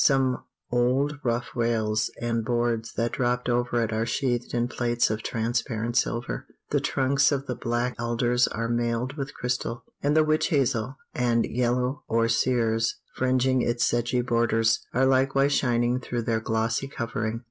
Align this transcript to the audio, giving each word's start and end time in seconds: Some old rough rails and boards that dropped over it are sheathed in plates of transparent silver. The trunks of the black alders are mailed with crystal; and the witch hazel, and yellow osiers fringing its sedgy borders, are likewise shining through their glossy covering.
Some 0.03 0.43
old 0.71 1.19
rough 1.23 1.51
rails 1.55 2.09
and 2.19 2.43
boards 2.43 2.93
that 2.93 3.11
dropped 3.11 3.47
over 3.47 3.83
it 3.83 3.93
are 3.93 4.07
sheathed 4.07 4.51
in 4.51 4.67
plates 4.67 5.11
of 5.11 5.21
transparent 5.21 5.95
silver. 5.95 6.47
The 6.71 6.79
trunks 6.79 7.31
of 7.31 7.45
the 7.45 7.53
black 7.53 8.01
alders 8.01 8.47
are 8.47 8.67
mailed 8.67 9.15
with 9.15 9.35
crystal; 9.35 9.83
and 10.01 10.17
the 10.17 10.23
witch 10.23 10.47
hazel, 10.47 10.95
and 11.13 11.45
yellow 11.45 12.01
osiers 12.09 12.95
fringing 13.13 13.61
its 13.61 13.85
sedgy 13.85 14.21
borders, 14.21 14.79
are 14.91 15.05
likewise 15.05 15.53
shining 15.53 15.99
through 15.99 16.23
their 16.23 16.39
glossy 16.39 16.87
covering. 16.87 17.39